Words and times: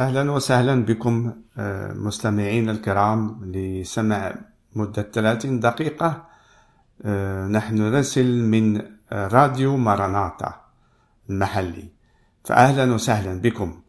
أهلا 0.00 0.30
وسهلا 0.32 0.84
بكم 0.84 1.32
آه، 1.58 1.92
مستمعين 1.92 2.70
الكرام 2.70 3.44
لسمع 3.44 4.34
مدة 4.74 5.02
30 5.02 5.60
دقيقة. 5.60 6.24
آه، 7.04 7.46
نحن 7.46 7.74
نرسل 7.74 8.44
من 8.44 8.82
راديو 9.12 9.76
ماراناتا 9.76 10.60
المحلي. 11.30 11.88
فأهلا 12.44 12.94
وسهلا 12.94 13.40
بكم 13.40 13.80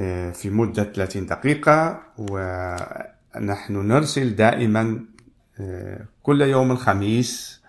آه، 0.00 0.30
في 0.30 0.50
مدة 0.50 0.84
30 0.84 1.26
دقيقة. 1.26 2.02
ونحن 2.18 3.88
نرسل 3.88 4.36
دائما 4.36 5.04
كل 6.22 6.40
يوم 6.40 6.70
الخميس 6.70 7.62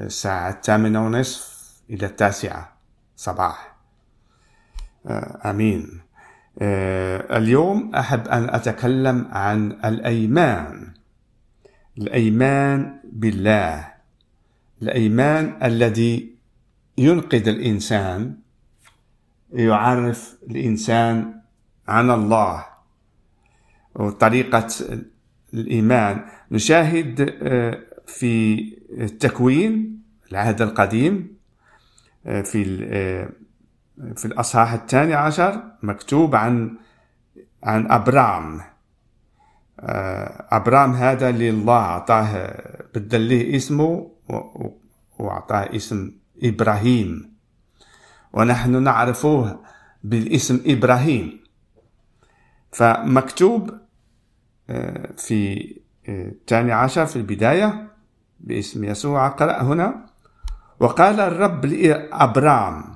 الساعة 0.00 0.50
الثامنة 0.50 1.06
ونصف 1.06 1.72
إلى 1.90 2.06
التاسعة 2.06 2.72
صباح. 3.16 3.76
آمين. 5.44 6.05
اليوم 6.62 7.94
أحب 7.94 8.28
أن 8.28 8.50
أتكلم 8.50 9.28
عن 9.30 9.72
الأيمان. 9.72 10.92
الأيمان 11.98 13.00
بالله. 13.04 13.92
الأيمان 14.82 15.58
الذي 15.62 16.34
ينقذ 16.98 17.48
الإنسان 17.48 18.36
يعرف 19.52 20.36
الإنسان 20.50 21.40
عن 21.88 22.10
الله. 22.10 22.66
وطريقة 23.94 24.68
الإيمان. 25.54 26.24
نشاهد 26.50 27.36
آه، 27.42 27.78
في 28.06 28.64
التكوين 28.90 30.02
العهد 30.32 30.62
القديم 30.62 31.36
آه، 32.26 32.42
في 32.42 32.86
آه، 32.90 33.28
في 33.96 34.24
الأصحاح 34.24 34.72
الثاني 34.72 35.14
عشر 35.14 35.62
مكتوب 35.82 36.34
عن 36.34 36.76
عن 37.62 37.90
أبرام. 37.90 38.60
آه، 39.80 40.46
أبرام 40.50 40.92
هذا 40.92 41.28
اللي 41.28 41.50
الله 41.50 41.78
أعطاه 41.78 42.54
بدل 42.94 43.28
له 43.28 43.56
اسمه 43.56 44.10
وأعطاه 45.18 45.76
اسم 45.76 46.12
إبراهيم. 46.42 47.36
ونحن 48.32 48.82
نعرفه 48.82 49.60
بالاسم 50.04 50.60
إبراهيم. 50.66 51.40
فمكتوب 52.72 53.70
آه، 54.70 55.12
في 55.16 55.70
آه، 56.08 56.28
الثاني 56.28 56.72
عشر 56.72 57.06
في 57.06 57.16
البداية 57.16 57.88
باسم 58.40 58.84
يسوع 58.84 59.26
أقرأ 59.26 59.62
هنا. 59.62 60.06
وقال 60.80 61.20
الرب 61.20 61.64
لأبرام 61.64 62.95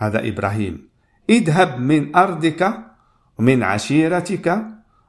هذا 0.00 0.28
إبراهيم. 0.28 0.88
اذهب 1.30 1.80
من 1.80 2.16
أرضك 2.16 2.62
ومن 3.38 3.62
عشيرتك 3.62 4.46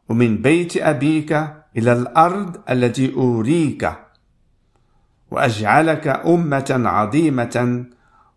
ومن 0.09 0.38
بيت 0.38 0.78
أبيك 0.78 1.31
إلى 1.78 1.91
الأرض 1.94 2.57
التي 2.69 3.13
أوريك 3.13 3.91
وأجعلك 5.31 6.07
أمة 6.07 6.81
عظيمة 6.85 7.85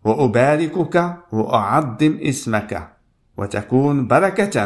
وأباركك 0.04 1.16
وأعظم 1.32 2.18
اسمك 2.22 2.88
وتكون 3.36 4.06
بركة 4.06 4.56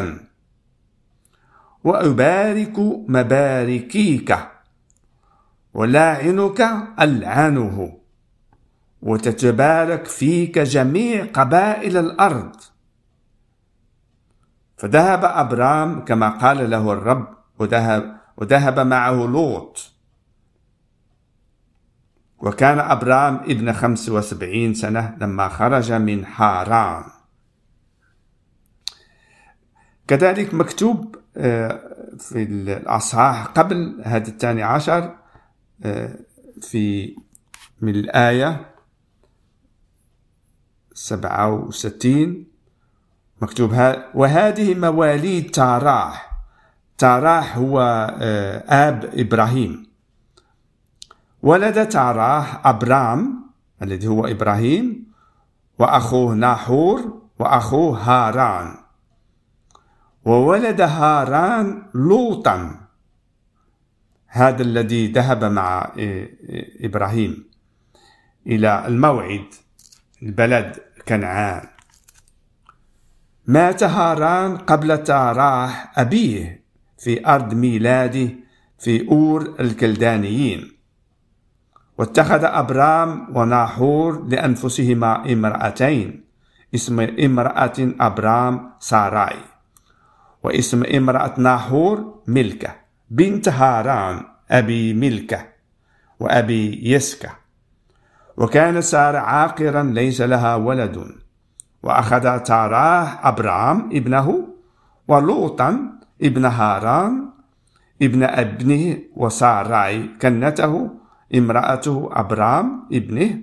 وأبارك 1.83 2.79
مباركيك 3.07 4.37
ولاعنك 5.73 6.59
ألعنه. 6.99 7.98
وتتبارك 9.01 10.05
فيك 10.05 10.59
جميع 10.59 11.25
قبائل 11.25 11.97
الأرض. 11.97 12.55
فذهب 14.77 15.25
أبرام 15.25 16.05
كما 16.05 16.29
قال 16.29 16.69
له 16.69 16.93
الرب 16.93 17.27
وذهب, 17.59 18.19
وذهب 18.37 18.79
معه 18.79 19.13
لوط. 19.13 19.91
وكان 22.39 22.79
أبرام 22.79 23.35
ابن 23.35 23.73
خمس 23.73 24.09
وسبعين 24.09 24.73
سنة 24.73 25.17
لما 25.21 25.47
خرج 25.47 25.91
من 25.91 26.25
حاران 26.25 27.03
كذلك 30.07 30.53
مكتوب 30.53 31.15
آه، 31.37 31.79
في 32.19 32.43
الأصحاح 32.43 33.45
قبل 33.45 34.01
هذا 34.05 34.27
الثاني 34.27 34.63
عشر 34.63 35.15
آه، 35.83 36.15
في 36.61 37.15
من 37.81 37.95
الآية 37.95 38.65
سبعة 40.99 41.53
وستين. 41.53 42.47
مكتوب 43.41 43.73
ها 43.73 44.05
وهذه 44.15 44.75
مواليد 44.75 45.51
تاراح 45.51 46.31
تاراح 46.97 47.57
هو 47.57 47.79
آه، 48.21 48.89
آب 48.89 49.09
إبراهيم. 49.13 49.87
ولد 51.43 51.89
تاراح 51.89 52.67
أبرام 52.67 53.49
الذي 53.81 54.07
هو 54.07 54.25
إبراهيم 54.27 55.11
وأخوه 55.79 56.33
ناحور 56.33 57.21
وأخوه 57.39 57.97
هاران. 57.97 58.77
وولد 60.25 60.81
هاران 60.81 61.83
لوطا. 61.93 62.79
هذا 64.27 64.61
الذي 64.61 65.11
ذهب 65.11 65.43
مع 65.43 65.91
إيه، 65.97 66.39
إيه، 66.49 66.85
إبراهيم 66.85 67.49
إلى 68.47 68.87
الموعد 68.87 69.45
البلد 70.23 70.79
كنعان. 71.09 71.67
مات 73.47 73.83
هاران 73.83 74.57
قبل 74.57 75.03
تاراح 75.03 75.99
أبيه 75.99 76.63
في 76.97 77.27
أرض 77.27 77.53
ميلاده 77.53 78.29
في 78.79 79.07
أور 79.07 79.55
الكلدانيين. 79.59 80.71
واتخذ 81.97 82.43
أبرام 82.43 83.37
وناحور 83.37 84.27
لأنفسهما 84.27 85.33
امرأتين 85.33 86.23
اسم 86.75 86.99
امرأة 86.99 87.73
أبرام 87.79 88.71
ساراي 88.79 89.39
واسم 90.43 90.83
امرأة 90.83 91.33
ناحور 91.37 92.23
ملكة 92.27 92.75
بنت 93.09 93.49
هاران 93.49 94.25
أبي 94.51 94.93
ملكة 94.93 95.45
وأبي 96.19 96.91
يسكة. 96.91 97.38
وكان 98.39 98.81
سار 98.81 99.15
عاقرا 99.15 99.83
ليس 99.83 100.21
لها 100.21 100.55
ولد. 100.55 101.05
وأخذ 101.83 102.39
تاراه 102.39 103.27
أبرام 103.27 103.89
ابنه 103.93 104.47
ولوطا 105.07 105.99
ابن 106.21 106.45
هاران 106.45 107.29
ابن 108.01 108.23
أبنه 108.23 108.97
وساراي 109.15 110.09
كنته 110.21 110.89
امرأته 111.35 112.09
أبرام 112.11 112.87
ابنه 112.93 113.39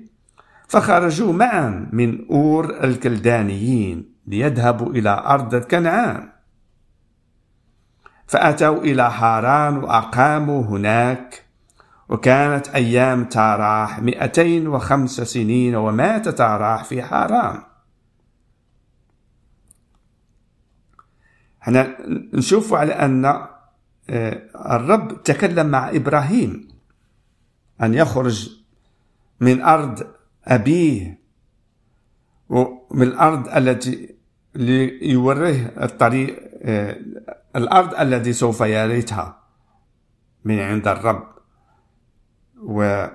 فخرجوا 0.68 1.32
معا 1.32 1.88
من 1.92 2.26
أور 2.30 2.84
الكلدانيين 2.84 4.14
ليذهبوا 4.26 4.92
إلى 4.92 5.22
أرض 5.26 5.54
كنعان. 5.54 6.28
فأتوا 8.26 8.78
إلى 8.78 9.10
حاران 9.10 9.76
وأقاموا 9.76 10.62
هناك 10.62 11.45
وكانت 12.08 12.68
أيام 12.68 13.24
تاراح 13.24 14.00
مئتين 14.00 14.68
وخمس 14.68 15.20
سنين 15.20 15.76
ومات 15.76 16.28
تاراح 16.28 16.84
في 16.84 17.02
حاران 17.02 17.62
هنا 21.62 21.96
نشوف 22.32 22.74
على 22.74 22.92
أن 22.92 23.24
آه، 24.10 24.42
الرب 24.76 25.22
تكلم 25.22 25.66
مع 25.66 25.90
إبراهيم 25.90 26.68
أن 27.82 27.94
يخرج 27.94 28.50
من 29.40 29.62
أرض 29.62 30.06
أبيه 30.44 31.20
ومن 32.48 33.02
الأرض 33.02 33.48
التي 33.48 34.16
ليوريه 34.54 35.74
الطريق 35.82 36.40
آه، 36.62 36.96
الأرض 37.56 37.94
التي 37.94 38.32
سوف 38.32 38.60
يرثها 38.60 39.42
من 40.44 40.58
عند 40.58 40.88
الرب. 40.88 41.35
و 42.62 43.06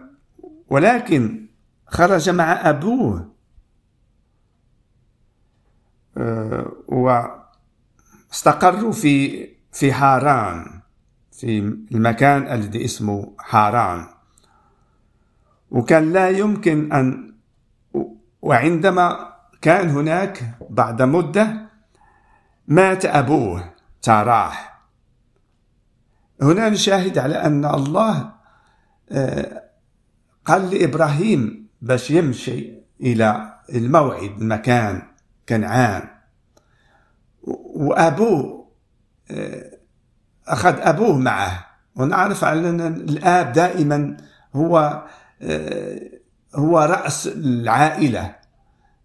ولكن 0.69 1.47
خرج 1.87 2.29
مع 2.29 2.69
أبوه. 2.69 3.31
آه، 6.17 6.71
واستقروا 8.29 8.91
في 8.91 9.47
في 9.71 9.93
حاران 9.93 10.81
في 11.31 11.59
المكان 11.91 12.53
الذي 12.53 12.85
اسمه 12.85 13.33
حاران 13.39 14.05
وكان 15.71 16.13
لا 16.13 16.29
يمكن 16.29 16.91
أن 16.93 17.33
وعندما 18.41 19.33
كان 19.61 19.89
هناك 19.89 20.57
بعد 20.69 21.01
مدة 21.01 21.69
مات 22.67 23.05
أبوه 23.05 23.73
تراح 24.01 24.81
هنا 26.41 26.69
نشاهد 26.69 27.17
على 27.17 27.35
أن 27.35 27.65
الله 27.65 28.40
قال 30.45 30.69
لإبراهيم 30.69 31.67
باش 31.81 32.11
يمشي 32.11 32.73
إلى 33.01 33.53
الموعد 33.75 34.41
المكان 34.41 35.01
كنعان. 35.49 36.07
وأبوه 37.75 38.67
آه، 39.31 39.71
أخذ 40.47 40.75
أبوه 40.79 41.17
معه. 41.17 41.65
ونعرف 41.95 42.45
أن 42.45 42.81
الآب 42.81 43.53
دائما 43.53 44.17
هو 44.55 45.03
آه، 45.41 45.99
هو 46.55 46.79
رأس 46.79 47.27
العائلة. 47.27 48.35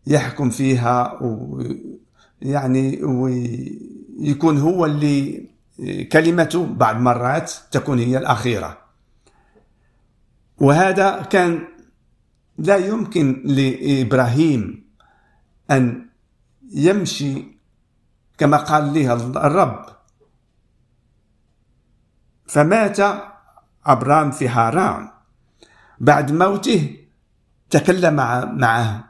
يحكم 0.07 0.51
فيها 0.51 1.19
ويعني 2.43 3.05
ويكون 3.05 4.59
هو 4.59 4.87
اللي 4.87 5.49
كلمته 6.13 6.67
بعض 6.67 6.97
مرات 6.97 7.53
تكون 7.71 7.99
هي 7.99 8.19
الأخيرة. 8.19 8.86
وهذا 10.59 11.23
كان 11.23 11.69
لا 12.59 12.77
يمكن 12.77 13.43
لإبراهيم 13.45 14.85
أن 15.71 16.09
يمشي 16.73 17.45
كما 18.39 18.57
قال 18.57 18.95
له 18.95 19.13
الرب. 19.47 19.87
فمات 22.47 22.99
أبرام 23.87 24.31
في 24.31 24.49
هاران. 24.49 25.11
بعد 26.01 26.33
موته 26.33 26.97
تكلم 27.71 28.15
معه 28.59 29.05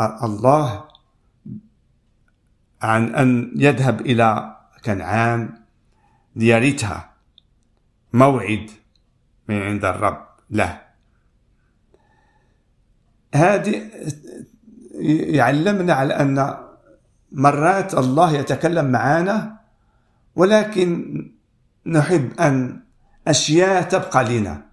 الله 0.00 0.84
عن 2.82 3.14
أن 3.14 3.52
يذهب 3.56 4.00
إلى 4.00 4.56
كنعان 4.84 5.62
ليرثها 6.36 7.14
موعد 8.12 8.70
من 9.48 9.62
عند 9.62 9.84
الرب 9.84 10.26
له. 10.50 10.80
هذه 13.34 13.90
يعلمنا 15.34 15.92
على 15.92 16.14
أن 16.14 16.56
مرات 17.32 17.94
الله 17.94 18.32
يتكلم 18.32 18.84
معنا 18.84 19.60
ولكن 20.36 21.14
نحب 21.86 22.40
أن 22.40 22.80
أشياء 23.28 23.82
تبقى 23.82 24.24
لنا. 24.24 24.66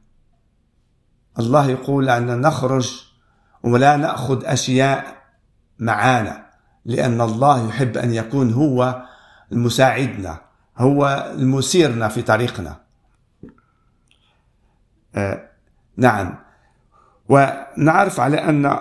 الله 1.39 1.69
يقول 1.69 2.09
أن 2.09 2.41
نخرج 2.41 3.05
ولا 3.63 3.97
نأخذ 3.97 4.45
أشياء 4.45 5.21
معانا 5.79 6.45
لأن 6.85 7.21
الله 7.21 7.67
يحب 7.67 7.97
أن 7.97 8.13
يكون 8.13 8.53
هو 8.53 9.05
المساعدنا 9.51 10.41
هو 10.77 11.31
المسيرنا 11.35 12.07
في 12.07 12.21
طريقنا. 12.21 12.81
نعم. 15.97 16.35
ونعرف 17.29 18.19
على 18.19 18.37
أن 18.37 18.77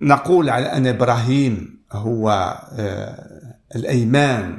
نقول 0.00 0.50
على 0.50 0.66
أن 0.66 0.86
إبراهيم 0.86 1.78
هو 1.92 2.30
آه 2.72 3.54
الأيمان 3.76 4.58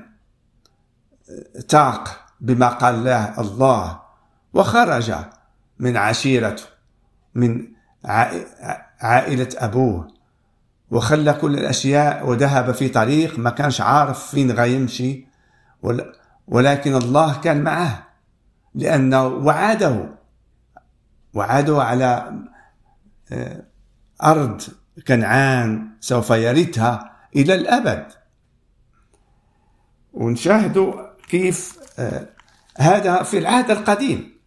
تاق 1.68 2.10
بما 2.42 2.68
قال 2.68 3.04
له 3.04 3.42
الله 3.42 4.00
وخرج 4.54 5.14
من 5.80 5.98
عشيرته 5.98 6.64
من 7.36 7.68
عائلة 9.02 9.50
أبوه 9.58 10.08
وخلى 10.92 11.34
كل 11.34 11.54
الأشياء 11.58 12.30
وذهب 12.30 12.72
في 12.72 12.90
طريق 12.90 13.40
ما 13.40 13.50
كانش 13.50 13.82
عارف 13.82 14.28
فين 14.28 14.52
غيمشي 14.52 15.28
ولكن 16.48 16.96
الله 16.96 17.42
كان 17.42 17.64
معه 17.64 18.08
لأنه 18.76 19.28
وعده 19.28 20.19
وعده 21.34 21.84
على 21.84 22.40
آه، 23.32 23.64
أرض 24.24 24.62
كنعان 25.08 25.90
سوف 26.00 26.30
يرثها 26.30 27.20
إلى 27.36 27.56
الأبد. 27.56 28.08
ونشاهد 30.14 30.94
كيف 31.30 31.80
آه، 32.00 32.30
هذا 32.78 33.24
في 33.24 33.38
العهد 33.38 33.72
القديم. 33.72 34.40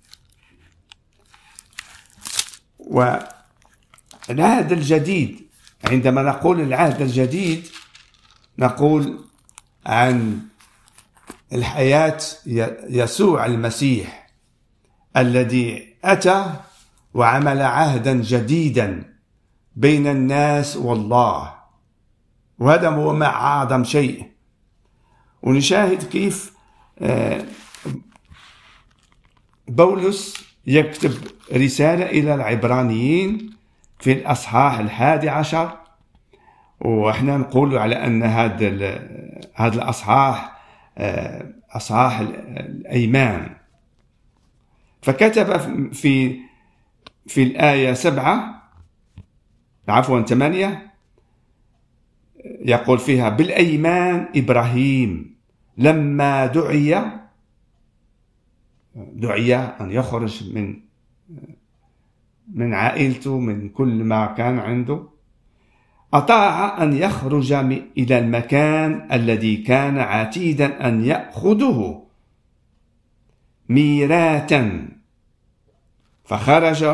والعهد 2.78 4.72
الجديد 4.72 5.48
عندما 5.90 6.22
نقول 6.22 6.60
العهد 6.60 7.02
الجديد 7.02 7.68
نقول 8.58 9.24
عن 9.86 10.38
الحياة 11.52 12.18
يسوع 12.88 13.46
المسيح 13.46 14.30
الذي 15.16 15.94
أتى 16.04 16.54
وعمل 17.14 17.62
عهدا 17.62 18.12
جديدا 18.14 19.12
بين 19.76 20.06
الناس 20.06 20.76
والله. 20.76 21.54
وهذا 22.58 22.88
هو 22.88 23.12
ما 23.12 23.26
أعظم 23.26 23.84
شيء. 23.84 24.26
ونشاهد 25.42 26.02
كيف 26.02 26.52
آه، 26.98 27.44
بولس 29.68 30.44
يكتب 30.66 31.12
رسالة 31.52 32.06
إلى 32.06 32.34
العبرانيين 32.34 33.50
في 33.98 34.12
الأصحاح 34.12 34.78
الحادي 34.78 35.28
عشر. 35.28 35.78
وإحنا 36.80 37.36
نقول 37.36 37.78
على 37.78 38.06
أن 38.06 38.22
هذا 38.22 39.00
هذا 39.54 39.74
الأصحاح 39.74 40.62
آه، 40.98 41.52
أصحاح 41.70 42.18
الأيمان. 42.20 43.56
فكتب 45.02 45.92
في 45.92 46.38
في 47.26 47.42
الآية 47.42 47.92
سبعة 47.92 48.62
عفوا 49.88 50.22
ثمانية 50.22 50.92
يقول 52.44 52.98
فيها 52.98 53.28
بالأيمان 53.28 54.28
إبراهيم 54.36 55.34
لما 55.78 56.46
دعي 56.46 57.04
دعي 58.96 59.56
أن 59.56 59.90
يخرج 59.90 60.54
من 60.54 60.76
من 62.54 62.74
عائلته 62.74 63.38
من 63.38 63.68
كل 63.68 64.04
ما 64.04 64.26
كان 64.26 64.58
عنده 64.58 65.02
أطاع 66.14 66.82
أن 66.82 66.92
يخرج 66.92 67.52
إلى 67.98 68.18
المكان 68.18 69.08
الذي 69.12 69.56
كان 69.56 69.98
عتيدا 69.98 70.88
أن 70.88 71.04
يأخذه 71.04 72.02
ميراتا 73.68 74.88
فخرج 76.24 76.84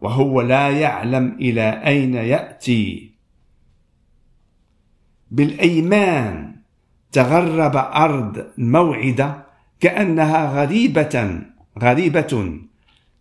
وهو 0.00 0.40
لا 0.40 0.70
يعلم 0.70 1.36
إلى 1.40 1.82
أين 1.86 2.14
يأتي. 2.14 3.14
بالأيمان 5.30 6.56
تغرب 7.12 7.76
أرض 7.76 8.46
الموعدة 8.58 9.46
كأنها 9.80 10.62
غريبة 10.62 11.42
غريبة 11.78 12.58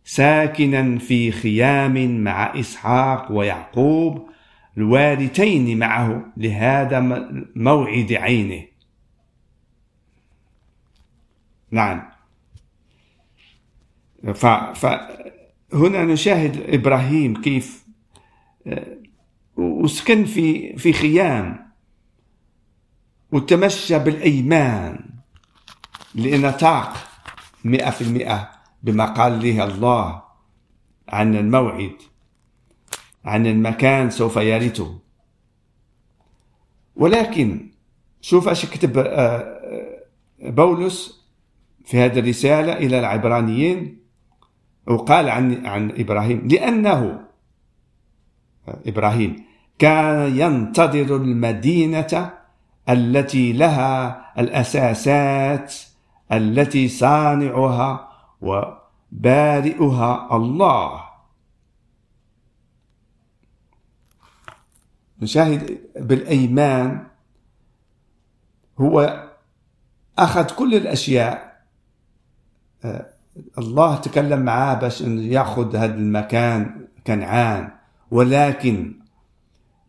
ساكنا 0.03 0.99
في 0.99 1.31
خيام 1.31 2.23
مع 2.23 2.59
إسحاق 2.59 3.31
ويعقوب 3.31 4.29
الوارثين 4.77 5.79
معه 5.79 6.25
لهذا 6.37 6.99
موعد 7.55 8.13
عينه. 8.13 8.63
نعم. 11.71 12.09
فهنا 15.69 16.05
نشاهد 16.05 16.73
إبراهيم 16.73 17.41
كيف 17.41 17.85
آه، 18.67 18.97
وسكن 19.57 20.25
في 20.25 20.77
في 20.77 20.93
خيام 20.93 21.71
وتمشى 23.31 23.99
بالأيمان 23.99 25.09
لأن 26.15 26.51
طاق 26.51 26.93
مئة 27.63 27.89
في 27.89 28.01
المئة 28.01 28.51
بما 28.83 29.05
قال 29.05 29.41
له 29.43 29.63
الله 29.63 30.23
عن 31.09 31.35
الموعد 31.35 31.95
عن 33.25 33.47
المكان 33.47 34.09
سوف 34.09 34.35
يرثه 34.35 34.99
ولكن 36.95 37.69
شوف 38.21 38.47
إيش 38.47 38.65
كتب 38.65 38.97
آه، 38.97 39.03
آه، 39.07 40.03
بولس 40.39 41.27
في 41.85 41.97
هذه 41.97 42.19
الرسالة 42.19 42.73
إلى 42.73 42.99
العبرانيين. 42.99 44.06
وقال 44.87 45.29
عن 45.29 45.65
عن 45.65 45.91
إبراهيم 45.97 46.47
لأنه 46.47 47.19
إبراهيم 48.67 49.43
كان 49.79 50.37
ينتظر 50.37 51.15
المدينة 51.15 52.33
التي 52.89 53.53
لها 53.53 54.25
الأساسات 54.39 55.75
التي 56.31 56.87
صانعها 56.87 58.11
وبارئها 58.41 60.35
الله. 60.35 61.03
نشاهد 65.21 65.79
بالأيمان 65.95 67.07
هو 68.79 69.23
أخذ 70.19 70.55
كل 70.55 70.75
الأشياء 70.75 71.63
آه، 72.85 73.16
الله 73.57 73.95
تكلم 73.95 74.41
معاه 74.41 74.73
باش 74.73 75.01
ياخذ 75.01 75.75
هذا 75.75 75.95
المكان 75.95 76.87
كنعان. 77.07 77.69
ولكن 78.11 78.99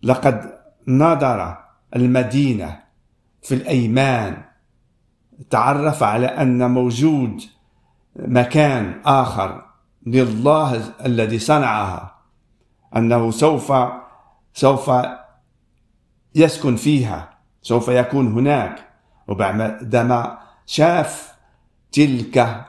لقد 0.03 0.59
نظر 0.89 1.59
المدينة 1.97 2.81
في 3.43 3.55
الأيمان 3.55 4.43
تعرف 5.51 6.03
على 6.03 6.27
أن 6.27 6.71
موجود 6.71 7.43
مكان 8.17 9.01
آخر 9.05 9.65
لله 10.07 10.95
الذي 11.05 11.39
صنعها 11.39 12.15
أنه 12.97 13.31
سوف 13.31 13.73
سوف 14.55 14.91
يسكن 16.35 16.77
فيها 16.77 17.31
سوف 17.63 17.89
يكون 17.89 18.33
هناك. 18.33 18.89
وبعدما 19.29 20.39
شاف 20.67 21.35
تلك 21.93 22.65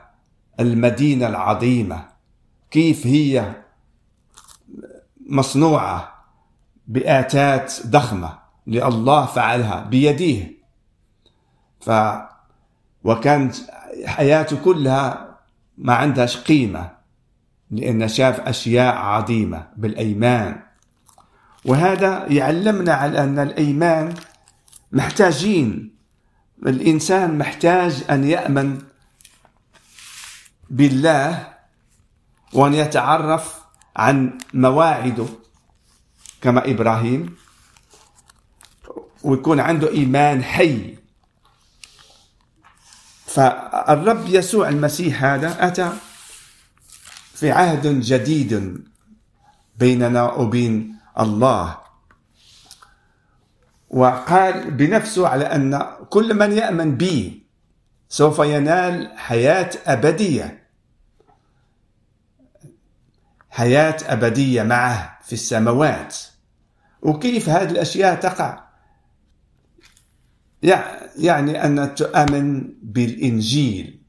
المدينة 0.60 1.26
العظيمة. 1.26 2.04
كيف 2.70 3.06
هي 3.06 3.52
مصنوعة 5.26 6.24
بآتات 6.86 7.74
ضخمة 7.86 8.38
لله 8.66 9.26
فعلها 9.26 9.84
بيديه. 9.84 10.60
ف 11.80 11.90
وكانت 13.04 13.56
حياته 14.06 14.56
كلها 14.64 15.38
ما 15.78 15.94
عندهاش 15.94 16.36
قيمة 16.36 16.90
لأن 17.70 18.08
شاف 18.08 18.40
أشياء 18.40 18.96
عظيمة 18.96 19.66
بالأيمان. 19.76 20.60
وهذا 21.64 22.26
يعلمنا 22.32 22.92
على 22.92 23.24
أن 23.24 23.38
الأيمان 23.38 24.14
محتاجين. 24.92 25.94
الإنسان 26.66 27.38
محتاج 27.38 28.04
أن 28.10 28.24
يأمن 28.24 28.78
بالله 30.70 31.54
وأن 32.52 32.74
يتعرف 32.74 33.60
عن 33.96 34.38
مواعده 34.54 35.26
كما 36.40 36.70
إبراهيم 36.70 37.36
ويكون 39.22 39.60
عنده 39.60 39.90
إيمان 39.90 40.44
حي. 40.44 40.96
فالرب 43.26 44.26
يسوع 44.28 44.68
المسيح 44.68 45.24
هذا 45.24 45.66
أتى 45.66 45.92
في 47.34 47.50
عهد 47.50 48.00
جديد 48.00 48.84
بيننا 49.78 50.32
وبين 50.32 50.96
الله. 51.18 51.78
وقال 53.90 54.70
بنفسه 54.70 55.28
على 55.28 55.44
أن 55.44 55.86
كل 56.10 56.34
من 56.34 56.52
يأمن 56.52 56.96
بي 56.96 57.46
سوف 58.08 58.38
ينال 58.38 59.18
حياة 59.18 59.70
أبدية. 59.86 60.59
حياة 63.60 63.96
أبدية 64.04 64.62
معه 64.62 65.18
في 65.24 65.32
السماوات. 65.32 66.16
وكيف 67.02 67.48
هذه 67.48 67.70
الأشياء 67.70 68.14
تقع؟ 68.20 68.64
يعني 71.16 71.64
أن 71.64 71.94
تؤمن 71.94 72.74
بالإنجيل. 72.82 74.02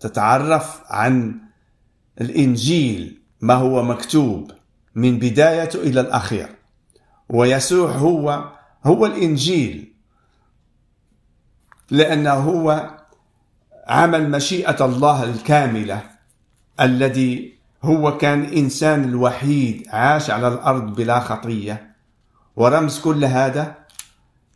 تتعرف 0.00 0.80
عن 0.86 1.40
الإنجيل 2.20 3.22
ما 3.40 3.54
هو 3.54 3.82
مكتوب 3.82 4.50
من 4.94 5.18
بدايته 5.18 5.82
إلى 5.82 6.00
الأخير. 6.00 6.48
ويسوع 7.28 7.90
هو 7.90 8.52
هو 8.84 9.06
الإنجيل. 9.06 9.94
لأنه 11.90 12.34
هو 12.34 12.90
عمل 13.88 14.30
مشيئة 14.30 14.84
الله 14.84 15.24
الكاملة 15.24 16.02
الذي 16.80 17.57
هو 17.82 18.18
كان 18.18 18.44
إنسان 18.44 19.04
الوحيد 19.04 19.88
عاش 19.88 20.30
على 20.30 20.48
الأرض 20.48 20.94
بلا 20.94 21.20
خطية. 21.20 21.96
ورمز 22.56 23.00
كل 23.00 23.24
هذا 23.24 23.74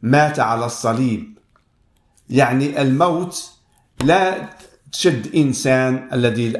مات 0.02 0.40
على 0.40 0.66
الصليب. 0.66 1.38
يعني 2.30 2.82
الموت 2.82 3.52
لا 4.04 4.48
تشد 4.92 5.34
إنسان 5.34 6.08
الذي 6.12 6.52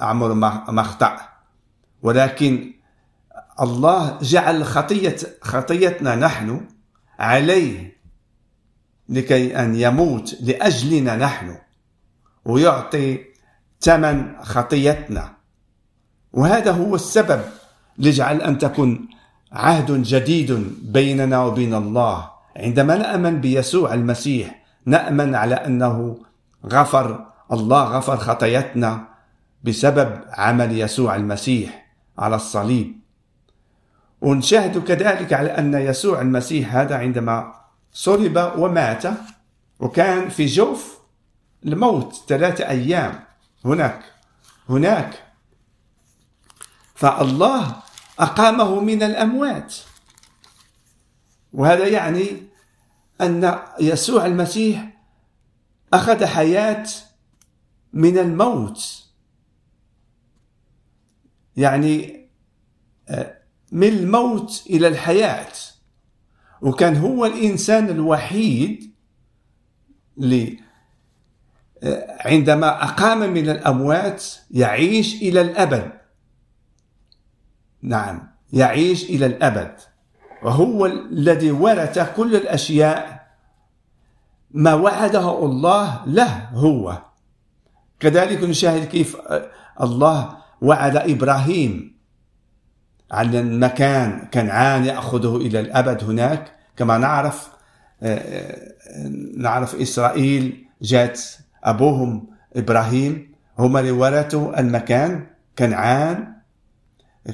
عمر 0.00 0.34
ما 0.34 0.80
اخطأ. 0.80 1.16
ولكن 2.02 2.72
الله 3.60 4.18
جعل 4.22 4.64
خطية 4.64 5.16
خطيتنا 5.42 6.14
نحن 6.14 6.66
عليه 7.18 7.96
لكي 9.08 9.58
أن 9.60 9.76
يموت 9.76 10.36
لأجلنا 10.40 11.16
نحن 11.16 11.58
ويعطي 12.44 13.24
ثمن 13.80 14.42
خطيتنا. 14.42 15.35
وهذا 16.36 16.70
هو 16.70 16.94
السبب 16.94 17.40
لجعل 17.98 18.40
أن 18.40 18.58
تكون 18.58 19.08
عهد 19.52 20.02
جديد 20.02 20.52
بيننا 20.92 21.44
وبين 21.44 21.74
الله. 21.74 22.30
عندما 22.56 22.96
نأمن 22.96 23.40
بيسوع 23.40 23.94
المسيح 23.94 24.62
نأمن 24.86 25.34
على 25.34 25.54
أنه 25.54 26.18
غفر 26.66 27.26
الله 27.52 27.84
غفر 27.84 28.16
خطايتنا 28.16 29.08
بسبب 29.64 30.20
عمل 30.32 30.80
يسوع 30.80 31.16
المسيح 31.16 31.86
على 32.18 32.36
الصليب. 32.36 33.00
ونشاهد 34.20 34.84
كذلك 34.84 35.32
على 35.32 35.50
أن 35.50 35.74
يسوع 35.74 36.20
المسيح 36.20 36.76
هذا 36.76 36.96
عندما 36.96 37.54
صلب 37.92 38.52
ومات 38.58 39.02
وكان 39.80 40.28
في 40.28 40.46
جوف 40.46 40.98
الموت 41.66 42.24
ثلاثة 42.28 42.68
أيام. 42.68 43.20
هناك 43.64 44.00
هناك 44.68 45.25
فالله 46.96 47.82
أقامه 48.18 48.80
من 48.80 49.02
الأموات. 49.02 49.74
وهذا 51.52 51.88
يعني 51.88 52.42
أن 53.20 53.58
يسوع 53.80 54.26
المسيح 54.26 54.96
أخذ 55.92 56.24
حياة 56.24 56.86
من 57.92 58.18
الموت. 58.18 59.04
يعني 61.56 62.26
آه، 63.08 63.38
من 63.72 63.88
الموت 63.88 64.64
إلى 64.70 64.88
الحياة. 64.88 65.52
وكان 66.62 66.96
هو 66.96 67.26
الإنسان 67.26 67.88
الوحيد 67.88 68.94
اللي 70.18 70.58
آه، 71.82 72.28
عندما 72.28 72.84
أقام 72.84 73.18
من 73.18 73.48
الأموات 73.48 74.24
يعيش 74.50 75.14
إلى 75.14 75.40
الأبد. 75.40 76.05
نعم 77.86 78.28
يعيش 78.52 79.04
إلى 79.10 79.26
الأبد. 79.26 79.72
وهو 80.42 80.86
الذي 80.86 81.50
ورث 81.50 82.16
كل 82.16 82.36
الأشياء. 82.36 83.26
ما 84.50 84.74
وعده 84.74 85.44
الله 85.44 86.06
له 86.06 86.48
هو. 86.52 87.02
كذلك 88.00 88.44
نشاهد 88.44 88.84
كيف 88.88 89.16
الله 89.80 90.36
وعد 90.60 90.96
إبراهيم. 90.96 91.96
على 93.12 93.40
المكان 93.40 94.28
كنعان 94.34 94.84
يأخذه 94.84 95.36
إلى 95.36 95.60
الأبد 95.60 96.04
هناك. 96.04 96.52
كما 96.76 96.98
نعرف 96.98 97.48
آه، 98.02 98.18
آه، 98.18 99.08
نعرف 99.36 99.74
إسرائيل 99.74 100.66
جات 100.82 101.22
أبوهم 101.64 102.26
إبراهيم. 102.56 103.34
هم 103.58 103.76
اللي 103.76 103.90
ورثوا 103.90 104.60
المكان 104.60 105.26
كنعان. 105.58 106.35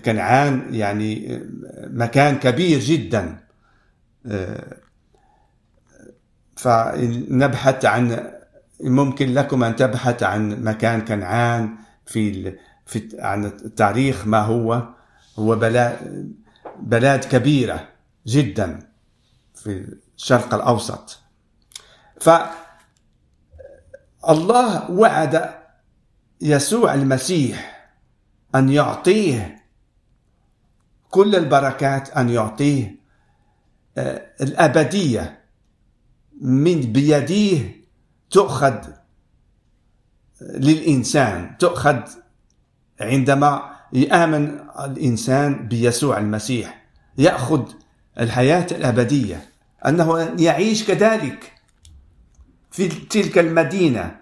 كنعان 0.05 0.75
يعني 0.75 1.43
مكان 1.87 2.37
كبير 2.39 2.79
جدا. 2.79 3.39
فنبحث 6.57 7.85
عن 7.85 8.33
ممكن 8.81 9.35
لكم 9.35 9.65
أن 9.65 9.77
تبحث 9.77 10.23
عن 10.23 10.65
مكان 10.65 11.05
كنعان 11.05 11.77
في 12.07 12.55
في 12.87 13.09
عن 13.19 13.45
التاريخ 13.45 14.27
ما 14.27 14.41
هو. 14.41 14.89
هو 15.39 15.57
بلاد 15.57 15.97
بلاد 16.79 17.25
كبيرة 17.25 17.89
جدا 18.27 18.79
في 19.55 19.97
الشرق 20.17 20.55
الأوسط. 20.55 21.19
فالله 24.21 24.91
وعد 24.91 25.55
يسوع 26.41 26.95
المسيح 26.95 27.89
أن 28.55 28.69
يعطيه 28.69 29.62
كل 31.13 31.37
البركات 31.37 32.11
أن 32.11 32.29
يعطيه 32.29 32.97
آه، 33.99 34.27
الأبدية 34.41 35.45
من 36.41 36.81
بيديه 36.81 37.85
تؤخذ 38.31 38.79
للإنسان 40.41 41.59
تؤخذ 41.59 42.01
عندما 43.01 43.77
يآمن 43.93 44.59
الإنسان 44.85 45.69
بيسوع 45.69 46.19
المسيح 46.19 46.87
يأخذ 47.19 47.73
الحياة 48.21 48.67
الأبدية 48.71 49.49
أنه 49.87 50.19
يعيش 50.39 50.85
كذلك 50.85 51.53
في 52.71 52.89
تلك 52.89 53.39
المدينة 53.39 54.21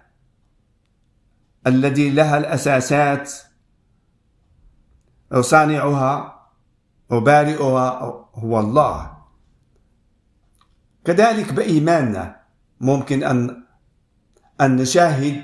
الذي 1.67 2.09
لها 2.09 2.37
الأساسات 2.37 3.31
وصانعها 5.31 6.40
وبارئها 7.11 7.87
هو 8.35 8.59
الله. 8.59 9.11
كذلك 11.05 11.53
بإيماننا 11.53 12.35
ممكن 12.81 13.23
أن 13.23 13.63
أن 14.61 14.75
نشاهد 14.75 15.43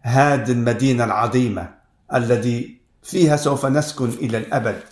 هذه 0.00 0.52
المدينة 0.52 1.04
العظيمة 1.04 1.74
الذي 2.14 2.80
فيها 3.02 3.36
سوف 3.36 3.66
نسكن 3.66 4.08
إلى 4.08 4.38
الأبد 4.38 4.82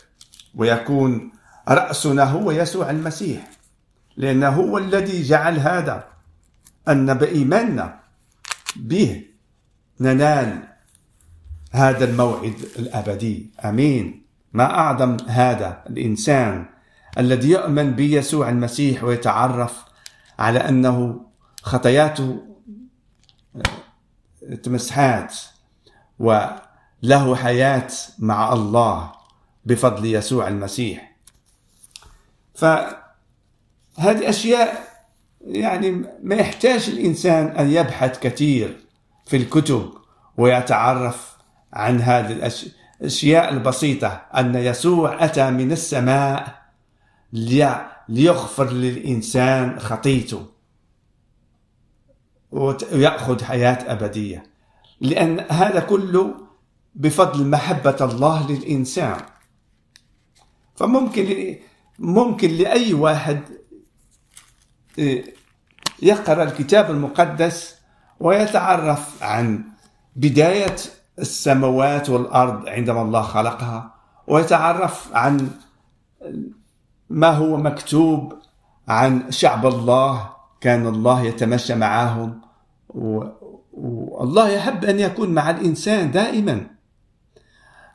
ويكون 0.55 1.33
رأسنا 1.69 2.25
هو 2.25 2.51
يسوع 2.51 2.91
المسيح 2.91 3.51
لأنه 4.17 4.49
هو 4.49 4.79
الذي 4.79 5.23
جعل 5.23 5.59
هذا 5.59 6.05
أن 6.89 7.15
بإيماننا 7.15 8.01
به 8.77 9.25
ننال 10.01 10.69
هذا 11.73 12.05
الموعد 12.05 12.55
الأبدي. 12.79 13.53
أمين. 13.65 14.22
ما 14.53 14.65
أعظم 14.65 15.17
هذا 15.29 15.85
الإنسان 15.91 16.67
الذي 17.19 17.51
يؤمن 17.51 17.91
بيسوع 17.91 18.49
المسيح 18.49 19.05
ويتعرف 19.05 19.85
على 20.39 20.59
أنه 20.59 21.21
خطاياته 21.63 22.43
تمسحات 24.63 25.37
وله 26.19 27.37
حياة 27.37 27.89
مع 28.19 28.53
الله 28.53 29.13
بفضل 29.65 30.07
يسوع 30.07 30.49
المسيح. 30.49 31.17
فهذه 32.55 32.99
أشياء 34.29 34.93
يعني 35.41 35.91
ما 36.23 36.35
يحتاج 36.35 36.89
الإنسان 36.89 37.47
أن 37.47 37.71
يبحث 37.71 38.19
كثير 38.19 38.81
في 39.27 39.37
الكتب 39.37 39.91
ويتعرف 40.37 41.37
عن 41.73 42.01
هذه 42.01 42.33
الأشياء. 42.33 42.82
البسيطة 43.49 44.09
أن 44.09 44.55
يسوع 44.55 45.25
أتى 45.25 45.51
من 45.51 45.73
السماء 45.73 46.63
ليغفر 48.09 48.71
للإنسان 48.71 49.81
خطيته. 49.81 50.47
ويأخذ 52.51 53.45
حياة 53.45 53.93
أبدية. 53.93 54.43
لأن 55.01 55.41
هذا 55.51 55.81
كله 55.81 56.35
بفضل 56.95 57.47
محبة 57.47 57.97
الله 58.01 58.51
للإنسان. 58.51 59.21
فممكن 60.77 61.57
ممكن 61.99 62.51
لأي 62.51 62.95
واحد 62.95 63.43
آه، 64.99 65.25
يقرأ 66.03 66.43
الكتاب 66.43 66.91
المقدس 66.91 67.77
ويتعرف 68.21 69.23
عن 69.23 69.65
بداية 70.17 70.77
السماوات 71.19 72.11
والأرض 72.11 72.69
عندما 72.69 73.03
الله 73.03 73.23
خلقها 73.23 73.95
ويتعرف 74.27 75.15
عن 75.15 75.51
ما 77.11 77.31
هو 77.31 77.57
مكتوب 77.57 78.35
عن 78.89 79.31
شعب 79.31 79.67
الله 79.67 80.31
كان 80.61 80.87
الله 80.87 81.23
يتمشى 81.23 81.75
معهم 81.75 82.41
والله 83.73 84.49
يحب 84.49 84.85
أن 84.85 85.01
يكون 85.01 85.29
مع 85.29 85.51
الإنسان 85.51 86.11
دائما. 86.11 86.67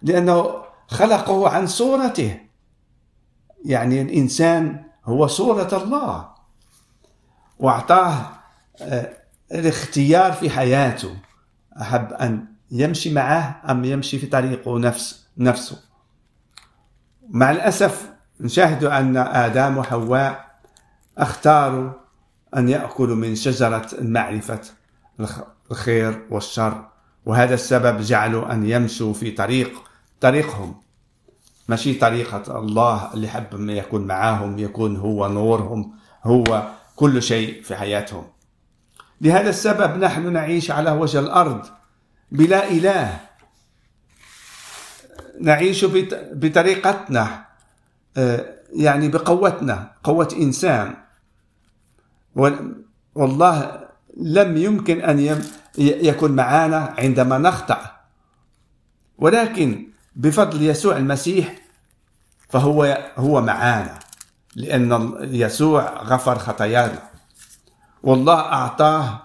لأنه 0.02 0.64
خلقه 0.88 1.50
عن 1.50 1.68
صورته. 1.68 2.40
يعني 3.66 4.02
الإنسان 4.02 4.84
هو 5.06 5.28
صورة 5.28 5.84
الله. 5.84 6.30
وأعطاه 7.60 8.30
آه، 8.82 9.18
الاختيار 9.52 10.34
في 10.34 10.50
حياته. 10.50 11.16
أحب 11.82 12.14
أن 12.14 12.46
يمشي 12.72 13.14
معه 13.14 13.62
أم 13.70 13.86
يمشي 13.86 14.20
في 14.20 14.28
طريقه 14.28 14.80
نفس 14.80 15.28
نفسه. 15.38 15.80
مع 17.30 17.52
الأسف 17.52 18.10
نشاهد 18.42 18.84
أن 18.84 19.18
آدم 19.18 19.78
وحواء 19.78 20.48
اختاروا 21.18 21.92
أن 22.58 22.70
يأكلوا 22.70 23.16
من 23.16 23.36
شجرة 23.36 23.88
معرفة 24.02 24.62
الخير 25.72 26.26
والشر 26.30 26.88
وهذا 27.26 27.54
السبب 27.54 28.02
جعلوا 28.02 28.54
أن 28.54 28.70
يمشوا 28.70 29.14
في 29.14 29.32
طريق 29.32 29.84
طريقهم. 30.22 30.76
ماشي 31.68 31.94
طريقة 31.94 32.60
الله 32.60 33.14
اللي 33.14 33.28
حب 33.28 33.56
ما 33.56 33.74
يكون 33.74 34.08
معاهم 34.08 34.60
يكون 34.60 34.98
هو 34.98 35.28
نورهم 35.28 35.94
هو 36.24 36.68
كل 36.96 37.22
شيء 37.24 37.62
في 37.64 37.76
حياتهم. 37.76 38.24
لهذا 39.22 39.50
السبب 39.50 39.98
نحن 40.04 40.34
نعيش 40.34 40.72
على 40.72 40.92
وجه 40.92 41.20
الأرض 41.20 41.66
بلا 42.32 42.72
إله. 42.72 43.20
نعيش 45.42 45.86
بطريقتنا 46.34 47.46
آه، 48.18 48.46
يعني 48.74 49.08
بقوتنا 49.08 49.92
قوة 50.04 50.28
إنسان. 50.38 50.96
والله 53.16 53.88
لم 54.18 54.58
يمكن 54.58 55.02
أن 55.02 55.42
يكون 55.78 56.32
معنا 56.32 56.96
عندما 56.98 57.38
نخطأ. 57.38 57.92
ولكن 59.18 59.88
بفضل 60.16 60.62
يسوع 60.62 60.98
المسيح 60.98 61.56
فهو 62.50 63.12
هو 63.18 63.42
معانا 63.42 64.00
لأن 64.56 65.14
يسوع 65.22 66.04
غفر 66.04 66.40
خطايانا. 66.40 67.10
والله 68.04 68.40
أعطاه 68.40 69.22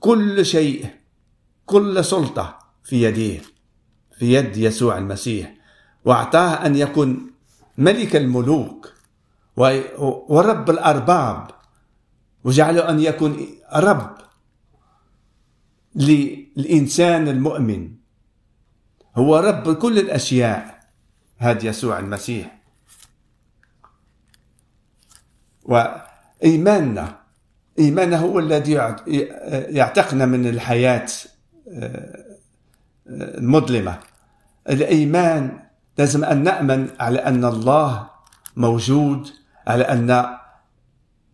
كل 0.00 0.46
شيء. 0.46 0.86
كل 1.66 2.04
سلطة 2.04 2.58
في 2.84 3.02
يديه 3.02 3.40
في 4.18 4.34
يد 4.34 4.56
يسوع 4.56 4.98
المسيح 4.98 5.54
وأعطاه 6.04 6.66
أن 6.66 6.76
يكون 6.76 7.30
ملك 7.78 8.16
الملوك 8.16 8.92
ورب 10.28 10.70
الأرباب 10.70 11.50
وجعله 12.44 12.88
أن 12.90 13.00
يكون 13.00 13.46
رب 13.74 14.16
للإنسان 15.94 17.28
المؤمن. 17.28 17.90
هو 19.16 19.36
رب 19.36 19.74
كل 19.76 19.98
الأشياء 19.98 20.80
هذا 21.38 21.66
يسوع 21.66 21.98
المسيح. 21.98 22.60
وإيماننا 25.62 27.20
إيماننا 27.78 28.18
هو 28.18 28.38
الذي 28.38 28.72
يعتقنا 29.76 30.26
من 30.26 30.46
الحياة 30.46 31.06
المظلمة. 33.06 33.98
الإيمان 34.68 35.58
لازم 35.98 36.24
أن 36.24 36.42
نأمن 36.42 36.88
على 37.00 37.18
أن 37.18 37.44
الله 37.44 38.10
موجود 38.56 39.28
على 39.66 39.84
أن 39.84 40.26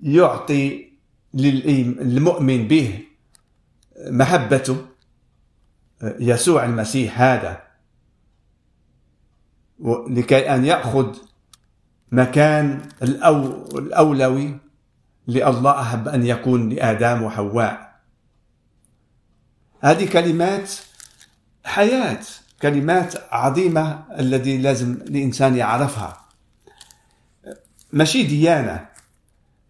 يعطي 0.03 0.91
للمؤمن 1.35 2.69
به 2.69 3.05
محبته. 4.11 4.77
يسوع 6.03 6.65
المسيح 6.65 7.21
هذا. 7.21 7.63
لكي 10.11 10.55
أن 10.55 10.65
يأخذ 10.65 11.17
مكان 12.13 12.81
الأو 13.03 13.65
الأولوي. 13.79 14.59
لله 15.29 15.81
أحب 15.81 16.09
أن 16.09 16.27
يكون 16.27 16.69
لآدم 16.69 17.23
وحواء. 17.23 17.90
هذه 19.81 20.09
كلمات 20.09 20.71
حياة 21.65 22.21
كلمات 22.63 23.15
عظيمة 23.31 24.05
الذي 24.19 24.59
لازم 24.59 24.93
الإنسان 24.93 25.57
يعرفها. 25.57 26.29
ماشي 27.93 28.23
ديانة 28.23 28.87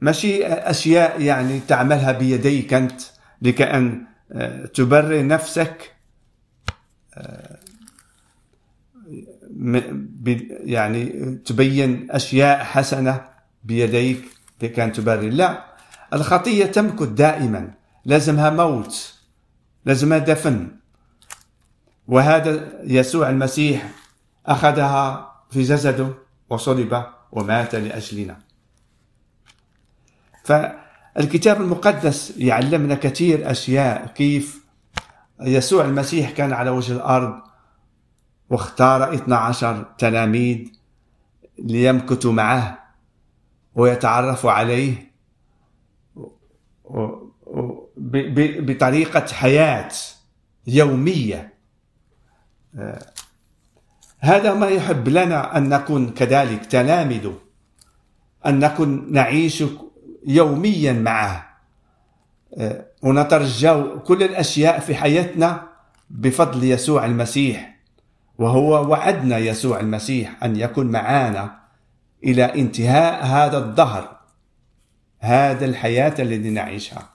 ماشي 0.01 0.47
أشياء 0.47 1.21
يعني 1.21 1.61
تعملها 1.69 2.13
بيديك 2.13 2.75
أنت 2.75 3.01
لكأن 3.43 4.07
آه، 4.33 4.67
تبرر 4.67 5.27
نفسك 5.27 5.93
آه، 7.15 7.59
يعني 10.65 11.05
تبين 11.45 12.11
أشياء 12.11 12.65
حسنة 12.65 13.25
بيديك 13.65 14.25
لكأن 14.63 14.93
تبرر. 14.93 15.29
لا 15.29 15.65
الخطية 16.13 16.65
تمكث 16.65 17.09
دائما 17.09 17.71
لازمها 18.05 18.51
موت. 18.51 19.20
لازمها 19.85 20.19
دفن 20.19 20.69
وهذا 22.09 22.81
يسوع 22.85 23.31
المسيح 23.31 23.91
أخذها 24.47 25.33
في 25.51 25.63
جسده 25.63 26.15
وصلب 26.51 27.05
ومات 27.33 27.75
لأجلنا. 27.75 28.39
فالكتاب 30.45 31.61
المقدس 31.61 32.35
يعلمنا 32.37 32.95
كثير 32.95 33.51
أشياء 33.51 34.07
كيف 34.07 34.65
يسوع 35.41 35.85
المسيح 35.85 36.31
كان 36.31 36.53
على 36.53 36.71
وجه 36.71 36.93
الأرض 36.93 37.43
واختار 38.51 39.15
12 39.15 39.83
تلاميذ 39.99 40.69
ليمكثوا 41.59 42.33
معه 42.33 42.79
ويتعرفوا 43.75 44.51
عليه. 44.51 45.11
بطريقة 48.01 49.27
حياة 49.27 49.93
يومية. 50.67 51.55
هذا 54.21 54.55
ما 54.55 54.67
يحب 54.69 55.09
لنا 55.09 55.57
أن 55.57 55.69
نكون 55.69 56.11
كذلك 56.11 56.67
تلامذه 56.67 57.35
أن 58.47 58.59
نكون 58.59 59.13
نعيش 59.13 59.65
يوميا 60.27 60.93
معه. 60.93 61.51
ونترجى 63.03 63.83
كل 64.07 64.23
الأشياء 64.23 64.81
في 64.81 64.95
حياتنا 64.95 65.69
بفضل 66.11 66.65
يسوع 66.65 67.05
المسيح 67.05 67.77
وهو 68.39 68.89
وعدنا 68.91 69.39
يسوع 69.39 69.81
المسيح 69.81 70.45
أن 70.45 70.57
يكون 70.57 70.87
معنا 70.87 71.61
إلى 72.25 72.45
انتهاء 72.45 73.25
هذا 73.25 73.59
الدهر 73.59 74.21
هذا 75.19 75.65
الحياة 75.65 76.15
التي 76.19 76.51
نعيشها. 76.51 77.11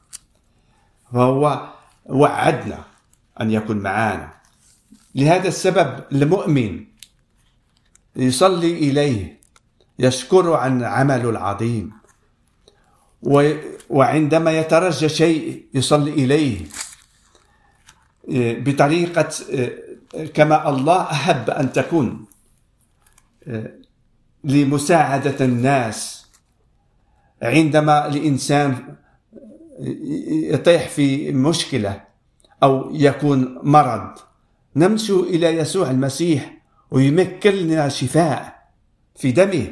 فهو 1.15 1.69
وعدنا 2.05 2.83
أن 3.41 3.51
يكون 3.51 3.77
معنا 3.77 4.33
لهذا 5.15 5.47
السبب 5.47 6.03
المؤمن 6.11 6.85
يصلي 8.15 8.71
إليه 8.73 9.39
يشكر 9.99 10.53
عن 10.53 10.83
عمله 10.83 11.29
العظيم 11.29 11.91
وعندما 13.89 14.51
يترجى 14.51 15.09
شيء 15.09 15.65
يصلي 15.73 16.11
إليه 16.11 16.65
بطريقة 18.63 19.29
كما 20.33 20.69
الله 20.69 21.01
أحب 21.01 21.49
أن 21.49 21.73
تكون 21.73 22.25
لمساعدة 24.43 25.45
الناس 25.45 26.25
عندما 27.41 28.07
الإنسان 28.07 28.95
يطيح 30.51 30.89
في 30.89 31.31
مشكلة 31.31 32.03
أو 32.63 32.95
يكون 32.95 33.59
مرض. 33.63 34.11
نمشي 34.75 35.13
إلى 35.13 35.47
يسوع 35.47 35.91
المسيح 35.91 36.57
ويمكن 36.91 37.51
لنا 37.51 37.89
شفاء 37.89 38.69
في 39.15 39.31
دمه. 39.31 39.67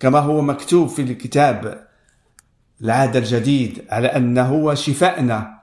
كما 0.00 0.18
هو 0.18 0.40
مكتوب 0.40 0.88
في 0.88 1.02
الكتاب 1.02 1.88
العهد 2.82 3.16
الجديد 3.16 3.84
على 3.90 4.08
أنه 4.08 4.42
هو 4.42 4.74
شفاءنا. 4.74 5.60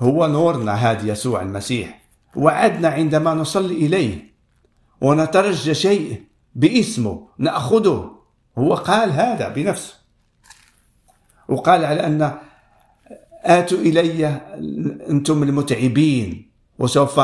هو 0.00 0.26
نورنا 0.26 0.72
هذا 0.72 1.12
يسوع 1.12 1.42
المسيح. 1.42 2.00
وعدنا 2.36 2.88
عندما 2.88 3.34
نصلي 3.34 3.74
إليه 3.74 4.30
ونترجى 5.00 5.74
شيء 5.74 6.22
باسمه 6.54 7.28
نأخذه. 7.38 8.10
هو 8.58 8.74
قال 8.74 9.10
هذا 9.10 9.48
بنفسه. 9.48 9.99
وقال 11.50 11.84
على 11.84 12.06
أن 12.06 12.32
آتوا 13.44 13.78
إلي 13.78 14.26
أنتم 15.10 15.42
المتعبين 15.42 16.50
وسوف 16.78 17.20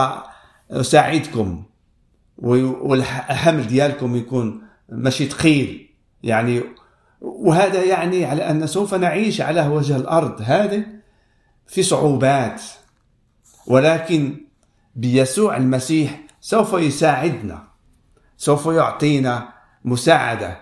أساعدكم 0.70 1.62
والحمل 2.38 3.66
ديالكم 3.66 4.16
يكون 4.16 4.62
ماشي 4.88 5.26
ثقيل 5.26 5.88
يعني 6.22 6.62
وهذا 7.20 7.84
يعني 7.84 8.24
على 8.24 8.50
أن 8.50 8.66
سوف 8.66 8.94
نعيش 8.94 9.40
على 9.40 9.66
وجه 9.66 9.96
الأرض 9.96 10.42
هذا 10.44 10.82
في 11.66 11.82
صعوبات 11.82 12.62
ولكن 13.66 14.40
بيسوع 14.94 15.56
المسيح 15.56 16.20
سوف 16.40 16.72
يساعدنا 16.72 17.68
سوف 18.36 18.66
يعطينا 18.66 19.48
مساعدة 19.84 20.60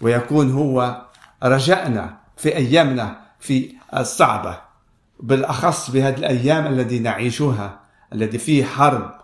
ويكون 0.00 0.52
هو 0.52 1.02
رجائنا 1.42 2.17
في 2.38 2.56
أيامنا 2.56 3.20
في 3.40 3.74
الصعبة 3.96 4.58
بالأخص 5.20 5.90
بهذه 5.90 6.18
الأيام 6.18 6.66
التي 6.66 6.98
نعيشها 6.98 7.80
التي 8.12 8.38
فيه 8.38 8.64
حرب 8.64 9.14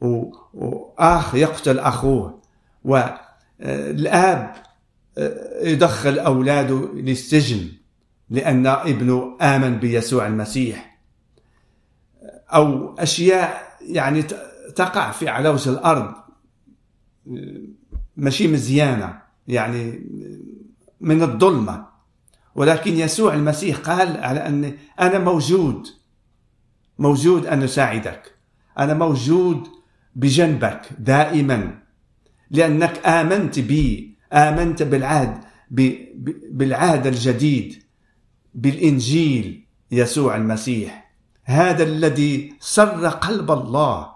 وأخ 0.00 1.34
يقتل 1.34 1.78
أخوه 1.78 2.40
والآب 2.84 4.52
يدخل 5.62 6.18
أولاده 6.18 6.88
للسجن 6.94 7.68
لأن 8.30 8.66
ابنه 8.66 9.36
آمن 9.42 9.78
بيسوع 9.78 10.26
المسيح. 10.26 10.98
أو 12.48 12.94
أشياء 12.98 13.76
يعني 13.80 14.22
تقع 14.76 15.10
في 15.10 15.28
على 15.28 15.48
وجه 15.48 15.70
الأرض 15.70 16.14
ماشي 18.16 18.48
مزيانة 18.48 19.22
يعني 19.48 20.00
من 21.00 21.22
الظلمة. 21.22 21.89
ولكن 22.60 22.96
يسوع 22.96 23.34
المسيح 23.34 23.76
قال 23.76 24.16
على 24.24 24.46
أن 24.46 24.76
أنا 25.00 25.18
موجود 25.18 25.86
موجود 26.98 27.46
أن 27.46 27.62
أساعدك. 27.62 28.34
أنا 28.78 28.94
موجود 28.94 29.68
بجنبك 30.16 30.82
دائما 30.98 31.78
لأنك 32.50 33.06
آمنت 33.06 33.58
بي 33.58 34.16
آمنت 34.32 34.82
بالعهد 34.82 35.44
بالعهد 36.50 37.06
الجديد 37.06 37.82
بالإنجيل 38.54 39.66
يسوع 39.90 40.36
المسيح. 40.36 41.10
هذا 41.44 41.82
الذي 41.82 42.54
سر 42.60 43.08
قلب 43.08 43.50
الله 43.50 44.12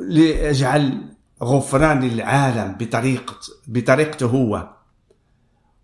ليجعل 0.00 1.14
غفران 1.42 2.00
للعالم 2.00 2.76
بطريقة 2.80 3.40
بطريقته 3.66 4.26
هو. 4.26 4.74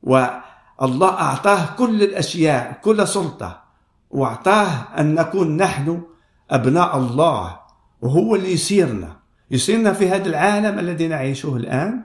والله 0.03 1.09
أعطاه 1.09 1.77
كل 1.77 2.03
الأشياء 2.03 2.81
كل 2.83 3.09
سلطة. 3.09 3.63
وأعطاه 4.11 4.69
أن 4.99 5.15
نكون 5.15 5.57
نحن 5.57 6.03
أبناء 6.51 6.99
الله 6.99 7.61
وهو 8.03 8.35
اللي 8.35 8.53
يسيرنا. 8.53 9.17
يسيرنا 9.51 9.93
في 9.93 10.09
هذا 10.09 10.29
العالم 10.29 10.79
الذي 10.79 11.09
نعيشه 11.09 11.57
الآن 11.57 12.03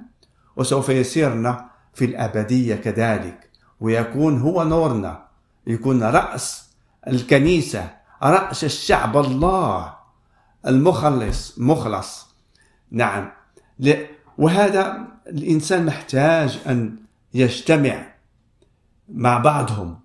وسوف 0.56 0.90
يسيرنا 0.90 1.66
في 1.94 2.06
الأبدية 2.06 2.76
كذلك. 2.76 3.50
ويكون 3.80 4.42
هو 4.42 4.64
نورنا. 4.64 5.26
يكون 5.68 6.04
رأس 6.04 6.70
الكنيسة 7.08 7.90
رأس 8.24 8.64
الشعب 8.64 9.18
الله. 9.18 9.96
المخلص 10.68 11.60
مخلص. 11.60 12.28
نعم. 12.92 13.32
وهذا 14.38 15.08
الإنسان 15.28 15.86
محتاج 15.86 16.60
أن 16.68 17.05
يجتمع 17.36 18.08
مع 19.10 19.38
بعضهم 19.38 20.00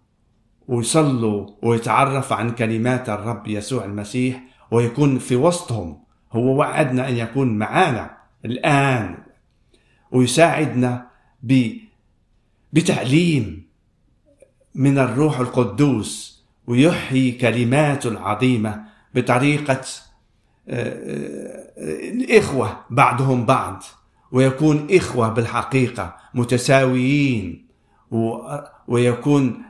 ويصلوا 0.68 1.50
ويتعرف 1.62 2.32
عن 2.32 2.50
كلمات 2.50 3.08
الرب 3.08 3.46
يسوع 3.46 3.84
المسيح 3.84 4.42
ويكون 4.70 5.18
في 5.18 5.36
وسطهم. 5.36 6.00
هو 6.32 6.56
وعدنا 6.56 7.08
أن 7.08 7.16
يكون 7.16 7.58
معنا 7.58 8.16
الآن 8.44 9.18
ويساعدنا 10.12 11.06
بتعليم 12.72 13.70
من 14.74 14.98
الروح 14.98 15.40
القدوس 15.40 16.42
ويحيي 16.66 17.32
كلماته 17.32 18.08
العظيمة 18.08 18.84
بطريقة 19.14 19.82
الإخوة 22.12 22.80
بعضهم 22.90 23.46
بعض. 23.46 23.82
ويكون 24.32 24.86
إخوة 24.90 25.28
بالحقيقة 25.28 26.16
متساويين 26.34 27.68
ويكون 28.88 29.62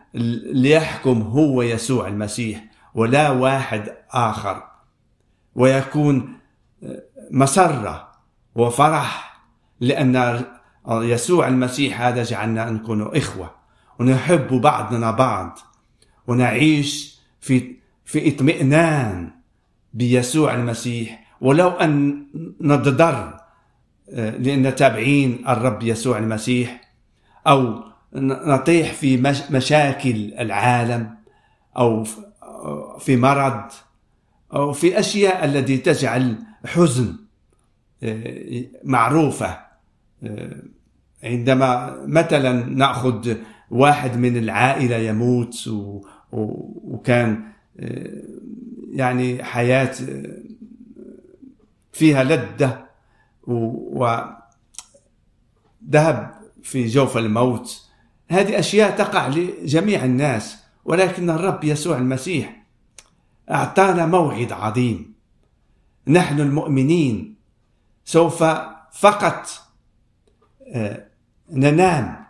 ليحكم 0.53 1.23
هو 1.23 1.63
يسوع 1.63 2.09
المسيح 2.09 2.65
ولا 2.95 3.31
واحد 3.31 3.93
آخر. 4.11 4.63
ويكون 5.55 6.33
مسرة 7.31 8.11
وفرح 8.55 9.41
لأن 9.81 10.45
يسوع 10.91 11.49
المسيح 11.49 12.01
هذا 12.01 12.23
جعلنا 12.23 12.71
نكون 12.71 13.17
إخوة 13.17 13.51
ونحب 13.99 14.49
بعضنا 14.61 15.11
بعض 15.11 15.59
ونعيش 16.27 17.21
في 17.41 17.77
في 18.05 18.35
اطمئنان 18.35 19.31
بيسوع 19.95 20.55
المسيح 20.55 21.37
ولو 21.41 21.69
أن 21.69 22.27
نتضر 22.61 23.15
آه، 23.35 23.40
لأن 24.13 24.75
تابعين 24.75 25.45
الرب 25.49 25.83
يسوع 25.83 26.19
المسيح 26.19 26.81
أو 27.47 27.85
نطيح 28.15 28.93
في 28.93 29.17
مشاكل 29.51 30.35
العالم 30.39 31.15
أو 31.77 32.05
في 32.99 33.17
مرض 33.17 33.63
أو 34.53 34.73
في 34.73 34.99
أشياء 34.99 35.45
التي 35.45 35.77
تجعل 35.77 36.39
حزن 36.67 37.17
آه، 38.03 38.65
معروفة 38.85 39.59
آه، 40.25 40.63
عندما 41.25 41.97
مثلا 42.07 42.67
نأخذ 42.67 43.35
واحد 43.71 44.17
من 44.17 44.37
العائلة 44.37 44.97
يموت 44.97 45.71
وكان 46.33 47.43
آه، 47.81 48.23
يعني 48.93 49.45
حياة 49.45 49.95
آه، 50.09 50.39
فيها 51.93 52.25
لذة 52.25 52.90
وذهب 53.51 54.31
في 56.63 56.87
جوف 56.87 57.17
الموت. 57.17 57.87
هذه 58.31 58.59
أشياء 58.59 58.97
تقع 58.97 59.29
لجميع 59.29 60.05
الناس 60.05 60.57
ولكن 60.85 61.31
الرب 61.31 61.65
يسوع 61.65 61.97
المسيح 61.97 62.63
أعطانا 63.51 64.07
موعد 64.07 64.53
عظيم. 64.53 65.15
نحن 66.07 66.41
المؤمنين 66.41 67.37
سوف 68.05 68.45
فقط 68.93 69.49
آه، 70.75 71.07
ننام. 71.51 72.27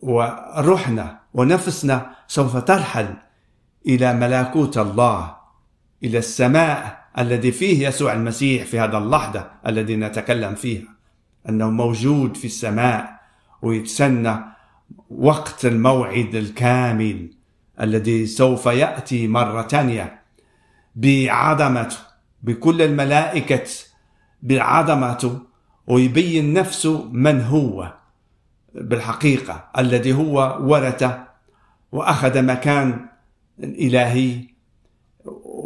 وروحنا 0.00 1.20
ونفسنا 1.34 2.16
سوف 2.26 2.56
ترحل 2.56 3.14
إلى 3.86 4.14
ملكوت 4.14 4.78
الله 4.78 5.36
إلى 6.04 6.18
السماء. 6.18 7.01
الذي 7.18 7.52
فيه 7.52 7.88
يسوع 7.88 8.12
المسيح 8.12 8.64
في 8.64 8.80
هذا 8.80 8.98
اللحظة 8.98 9.50
الذي 9.66 9.96
نتكلم 9.96 10.54
فيها 10.54 10.88
أنه 11.48 11.70
موجود 11.70 12.36
في 12.36 12.44
السماء 12.44 13.20
ويتسنى 13.62 14.36
وقت 15.10 15.66
الموعد 15.66 16.34
الكامل 16.34 17.30
الذي 17.80 18.26
سوف 18.26 18.66
يأتي 18.66 19.28
مرة 19.28 19.62
ثانية 19.62 20.22
بعظمته 20.96 21.96
بكل 22.42 22.82
الملائكة 22.82 23.70
بعظمته 24.42 25.38
ويبين 25.86 26.52
نفسه 26.52 27.08
من 27.12 27.40
هو 27.40 27.92
بالحقيقة 28.74 29.70
الذي 29.78 30.12
هو 30.12 30.58
ورث 30.60 31.10
وأخذ 31.92 32.42
مكان 32.42 33.06
الالهي 33.58 34.51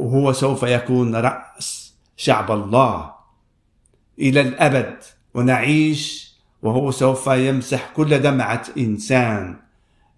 وهو 0.07 0.33
سوف 0.33 0.63
يكون 0.63 1.17
رأس 1.17 1.97
شعب 2.17 2.53
الله 2.53 3.15
إلى 4.19 4.41
الأبد 4.41 5.03
ونعيش 5.35 6.35
وهو 6.63 6.91
سوف 6.91 7.27
يمسح 7.27 7.91
كل 7.97 8.19
دمعة 8.19 8.67
إنسان 8.79 9.57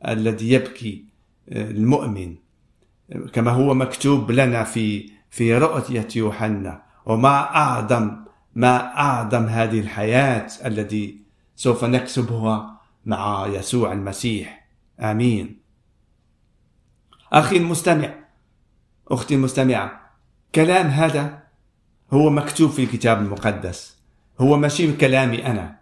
الذي 0.09 0.53
يبكي 0.53 1.05
المؤمن. 1.49 2.35
كما 3.33 3.51
هو 3.51 3.75
مكتوب 3.75 4.31
لنا 4.31 4.65
في 4.65 5.11
في 5.31 5.55
رؤية 5.55 6.09
يوحنا 6.17 6.83
وما 7.07 7.57
أعظم 7.57 8.25
ما 8.55 8.97
أعظم 8.97 9.45
هذه 9.47 9.81
الحياة 9.81 10.49
التي 10.67 11.19
سوف 11.57 11.85
نكسبها 11.85 12.81
مع 13.07 13.47
يسوع 13.47 13.93
المسيح. 13.93 14.69
آمين. 15.01 15.59
أخي 17.33 17.57
المستمع 17.57 18.28
أختي 19.11 19.35
المستمعة 19.35 20.01
كلام 20.55 20.87
هذا 20.87 21.39
هو 22.13 22.31
مكتوب 22.31 22.71
في 22.71 22.85
الكتاب 22.85 23.19
المقدس. 23.19 23.99
هو 24.41 24.57
ماشي 24.57 24.87
من 24.87 24.97
كلامي 24.97 25.47
أنا 25.47 25.79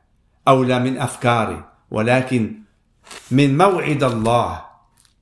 أو 0.49 0.63
لا 0.63 0.79
من 0.79 0.99
أفكاري 0.99 1.65
ولكن 1.91 2.61
من 3.31 3.59
موعد 3.59 4.03
الله 4.03 4.65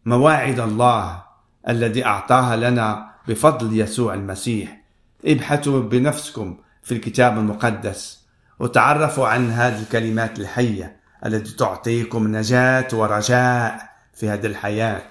مواعيد 0.05 0.61
الله 0.61 1.23
الذي 1.69 2.07
أعطاها 2.07 2.57
لنا 2.57 3.11
بفضل 3.29 3.81
يسوع 3.81 4.15
المسيح. 4.15 4.81
ابحثوا 5.25 5.81
بنفسكم 5.81 6.57
في 6.83 6.93
الكتاب 6.95 7.39
المقدس 7.39 8.25
وتعرفوا 8.59 9.29
عن 9.29 9.51
هذه 9.51 9.83
الكلمات 9.83 10.39
الحية 10.39 10.97
التي 11.27 11.57
تعطيكم 11.57 12.37
نجاة 12.37 12.89
ورجاء 12.93 13.91
في 14.15 14.29
هذه 14.29 14.47
الحياة. 14.47 15.09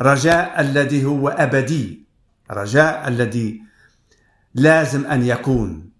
رجاء 0.00 0.60
الذي 0.60 1.04
هو 1.04 1.28
أبدي 1.28 2.05
رجاء 2.50 3.08
الذي 3.08 3.62
لازم 4.54 5.06
أن 5.06 5.22
يكون. 5.22 5.90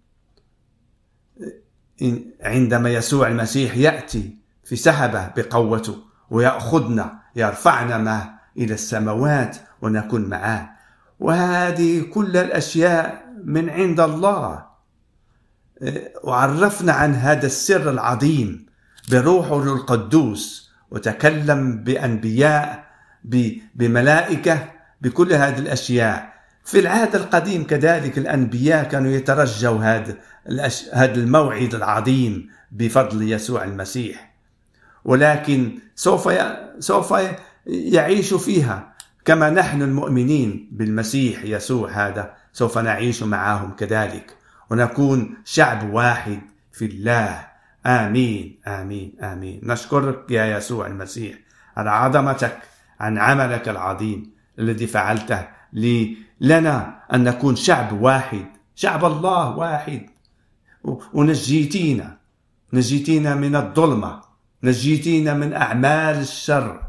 عندما 2.42 2.90
يسوع 2.90 3.28
المسيح 3.28 3.76
يأتي 3.76 4.36
في 4.64 4.76
سحبة 4.76 5.30
بقوته 5.36 5.98
ويأخذنا 6.30 7.18
يرفعنا 7.36 7.98
معه 7.98 8.40
إلى 8.56 8.74
السماوات 8.74 9.56
ونكون 9.82 10.24
معه. 10.24 10.76
وهذه 11.20 12.02
كل 12.02 12.36
الأشياء 12.36 13.26
من 13.44 13.70
عند 13.70 14.00
الله. 14.00 14.66
وعرفنا 16.24 16.92
عن 16.92 17.14
هذا 17.14 17.46
السر 17.46 17.90
العظيم 17.90 18.66
بروحه 19.10 19.62
القدوس 19.62 20.70
وتكلم 20.90 21.84
بأنبياء 21.84 22.86
بملائكة 23.74 24.72
بكل 25.00 25.32
هذه 25.32 25.58
الأشياء. 25.58 26.35
في 26.66 26.78
العهد 26.78 27.14
القديم 27.14 27.64
كذلك 27.64 28.18
الأنبياء 28.18 28.84
كانوا 28.84 29.10
يترجوا 29.10 29.78
هذا 29.78 30.16
هذا 30.92 31.14
الموعد 31.14 31.74
العظيم 31.74 32.50
بفضل 32.72 33.32
يسوع 33.32 33.64
المسيح. 33.64 34.34
ولكن 35.04 35.78
سوف 35.94 36.32
سوف 36.78 37.14
يعيش 37.66 38.34
فيها 38.34 38.92
كما 39.24 39.50
نحن 39.50 39.82
المؤمنين 39.82 40.68
بالمسيح 40.72 41.44
يسوع 41.44 41.90
هذا. 41.90 42.34
سوف 42.52 42.78
نعيش 42.78 43.22
معهم 43.22 43.70
كذلك 43.70 44.36
ونكون 44.70 45.36
شعب 45.44 45.90
واحد 45.90 46.40
في 46.72 46.84
الله. 46.84 47.46
آمين 47.86 48.60
آمين 48.66 49.12
آمين. 49.22 49.60
نشكرك 49.62 50.30
يا 50.30 50.56
يسوع 50.56 50.86
المسيح. 50.86 51.34
على 51.76 51.90
عظمتك 51.90 52.58
عن 53.00 53.18
عملك 53.18 53.68
العظيم 53.68 54.30
الذي 54.58 54.86
فعلته 54.86 55.55
لنا 56.40 57.02
أن 57.14 57.24
نكون 57.24 57.56
شعب 57.56 58.00
واحد 58.00 58.46
شعب 58.74 59.04
الله 59.04 59.56
واحد. 59.56 60.06
ونجيتينا 61.14 62.18
نجيتينا 62.72 63.34
من 63.34 63.56
الظلمة 63.56 64.20
نجيتينا 64.62 65.34
من 65.34 65.52
أعمال 65.52 66.16
الشر 66.20 66.80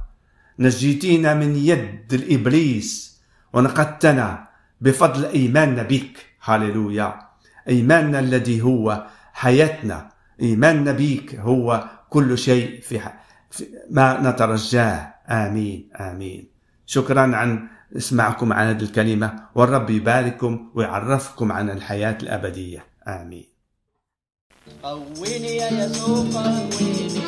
نجيتينا 0.60 1.34
من 1.34 1.56
يد 1.56 2.13
الإبليس. 2.13 3.22
ونقدتنا 3.54 4.48
بفضل 4.82 5.26
إيماننا 5.26 5.84
بك. 5.84 6.26
هللويا 6.42 7.20
إيماننا 7.70 8.20
الذي 8.20 8.62
هو 8.62 9.08
حياتنا. 9.34 10.10
إيماننا 10.42 10.92
بك 10.92 11.36
هو 11.36 11.90
كل 12.10 12.38
شيء 12.38 12.82
في, 12.82 13.00
في 13.52 13.66
ما 13.90 14.22
نترجاه. 14.22 15.13
آمين 15.30 15.90
آمين. 16.00 16.48
شكرا 16.86 17.36
عن 17.36 17.68
اسمعكم 17.95 18.54
عن 18.54 18.67
هذه 18.67 18.82
الكلمة 18.84 19.34
والرب 19.56 19.89
يبارككم 19.89 20.71
ويعرفكم 20.76 21.52
عن 21.52 21.69
الحياة 21.69 22.17
الأبدية. 22.23 22.86
آمين. 23.08 23.45
قويني 24.84 25.56
يا 25.58 25.86
يسوع 25.86 26.17
قويني 26.17 27.21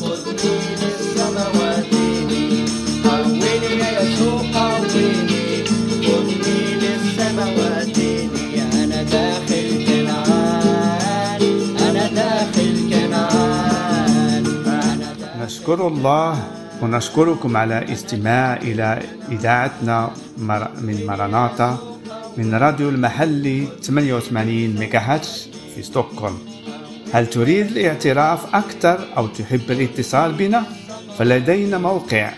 خذني 0.00 0.54
للسماوات 0.80 1.92
قويني 3.04 3.70
يا 3.82 4.02
يسوع 4.02 4.40
قويني 4.54 5.64
خذني 6.06 6.74
للسماوات 6.82 7.98
أنا 8.74 9.02
داخل 9.02 9.84
كنعان 9.86 11.42
أنا 11.88 12.06
داخل 12.08 12.90
كنعان. 12.90 14.46
أنا 14.66 15.14
داخل 15.20 15.44
نشكر 15.44 15.86
الله 15.88 16.57
ونشكركم 16.82 17.56
على 17.56 17.92
استماع 17.92 18.56
إلى 18.56 19.02
إذاعتنا 19.30 20.10
من 20.82 21.04
مراناتا 21.06 21.78
من 22.36 22.54
راديو 22.54 22.88
المحلي 22.88 23.68
88 23.82 24.76
ميجاهرتز 24.78 25.48
في 25.74 25.82
ستوكهولم 25.82 26.38
هل 27.12 27.26
تريد 27.26 27.66
الاعتراف 27.66 28.54
أكثر 28.54 29.06
أو 29.16 29.26
تحب 29.26 29.70
الاتصال 29.70 30.32
بنا؟ 30.32 30.64
فلدينا 31.18 31.78
موقع 31.78 32.30